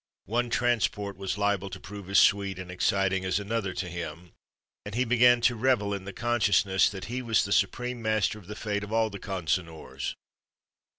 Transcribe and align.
One 0.25 0.49
transport 0.49 1.15
was 1.15 1.37
liable 1.37 1.69
to 1.69 1.79
prove 1.79 2.09
as 2.09 2.17
sweet 2.17 2.57
and 2.57 2.71
exciting 2.71 3.23
as 3.23 3.39
another 3.39 3.71
to 3.75 3.87
him, 3.87 4.31
and 4.83 4.95
he 4.95 5.05
began 5.05 5.41
to 5.41 5.55
revel 5.55 5.93
in 5.93 6.05
the 6.05 6.11
consciousness 6.11 6.89
that 6.89 7.05
he 7.05 7.21
was 7.21 7.45
the 7.45 7.51
supreme 7.51 8.01
master 8.01 8.39
of 8.39 8.47
the 8.47 8.55
fate 8.55 8.83
of 8.83 8.91
all 8.91 9.11
the 9.11 9.19
Consinors. 9.19 10.15